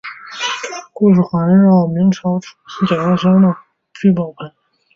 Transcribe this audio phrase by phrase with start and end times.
[0.93, 2.51] 故事主题环绕明朝初
[2.85, 3.55] 年富商沈万三的
[3.93, 4.51] 聚宝盆。